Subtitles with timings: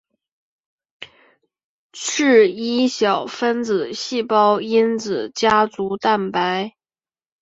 [1.93, 6.73] 是一小分子细胞因子家族蛋白。